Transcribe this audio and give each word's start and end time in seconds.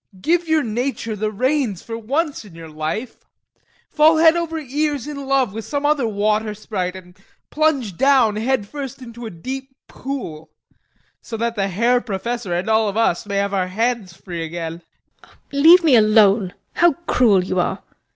Give 0.19 0.47
your 0.47 0.63
nature 0.63 1.15
the 1.15 1.29
reins 1.31 1.83
for 1.83 1.95
once 1.95 2.43
in 2.43 2.55
your 2.55 2.69
life; 2.69 3.17
fall 3.87 4.17
head 4.17 4.35
over 4.35 4.57
ears 4.57 5.05
in 5.05 5.27
love 5.27 5.53
with 5.53 5.63
some 5.63 5.85
other 5.85 6.07
water 6.07 6.55
sprite 6.55 6.95
and 6.95 7.15
plunge 7.51 7.97
down 7.97 8.35
head 8.37 8.67
first 8.67 8.99
into 9.03 9.27
a 9.27 9.29
deep 9.29 9.75
pool, 9.87 10.49
so 11.21 11.37
that 11.37 11.55
the 11.55 11.67
Herr 11.67 12.01
Professor 12.01 12.51
and 12.51 12.67
all 12.67 12.89
of 12.89 12.97
us 12.97 13.27
may 13.27 13.35
have 13.37 13.53
our 13.53 13.67
hands 13.67 14.11
free 14.13 14.43
again. 14.43 14.81
HELENA. 15.21 15.37
[Angrily] 15.51 15.63
Leave 15.69 15.83
me 15.83 15.95
alone! 15.95 16.53
How 16.73 16.93
cruel 17.05 17.43
you 17.43 17.59
are! 17.59 17.83